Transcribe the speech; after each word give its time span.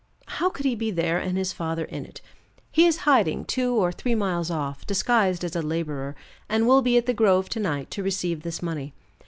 "How 0.25 0.49
could 0.49 0.65
he 0.65 0.73
be 0.73 0.89
there 0.89 1.19
and 1.19 1.37
his 1.37 1.53
father 1.53 1.85
in 1.85 2.07
it? 2.07 2.21
He 2.71 2.87
is 2.87 2.95
in 2.95 3.01
hiding 3.01 3.45
two 3.45 3.75
or 3.75 3.91
three 3.91 4.15
miles 4.15 4.49
off, 4.49 4.83
disguised 4.83 5.43
as 5.43 5.55
a 5.55 5.61
laborer, 5.61 6.15
and 6.49 6.65
will 6.65 6.81
be 6.81 6.97
at 6.97 7.05
the 7.05 7.13
grove 7.13 7.49
to 7.49 7.59
night 7.59 7.91
to 7.91 8.01
receive 8.01 8.41
this 8.41 8.63
money. 8.63 8.95